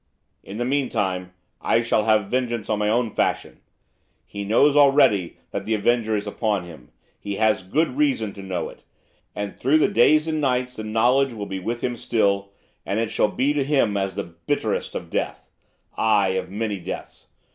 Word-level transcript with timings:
'In 0.41 0.57
the 0.57 0.65
meantime 0.65 1.31
I 1.61 1.77
will 1.91 2.05
have 2.05 2.25
vengeance 2.25 2.69
in 2.69 2.79
my 2.79 2.89
own 2.89 3.11
fashion. 3.11 3.59
He 4.25 4.43
knows 4.43 4.75
already 4.75 5.37
that 5.51 5.65
the 5.65 5.75
avenger 5.75 6.15
is 6.15 6.25
upon 6.25 6.65
him, 6.65 6.89
he 7.19 7.35
has 7.35 7.61
good 7.61 7.89
reason 7.95 8.33
to 8.33 8.41
know 8.41 8.67
it. 8.69 8.83
And 9.35 9.59
through 9.59 9.77
the 9.77 9.87
days 9.87 10.27
and 10.27 10.37
the 10.37 10.41
nights 10.41 10.73
the 10.75 10.83
knowledge 10.83 11.29
shall 11.33 11.45
be 11.45 11.59
with 11.59 11.81
him 11.81 11.95
still, 11.97 12.49
and 12.83 12.99
it 12.99 13.11
shall 13.11 13.27
be 13.29 13.53
to 13.53 13.63
him 13.63 13.95
as 13.95 14.15
the 14.15 14.23
bitterness 14.23 14.95
of 14.95 15.11
death, 15.11 15.51
aye, 15.95 16.29
of 16.29 16.49
many 16.49 16.79
deaths. 16.79 17.27